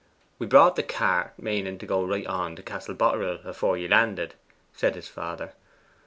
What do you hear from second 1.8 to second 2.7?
go right on to